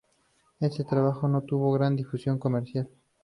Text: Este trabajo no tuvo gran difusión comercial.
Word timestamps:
Este 0.59 0.83
trabajo 0.83 1.27
no 1.27 1.43
tuvo 1.43 1.71
gran 1.73 1.95
difusión 1.95 2.39
comercial. 2.39 2.89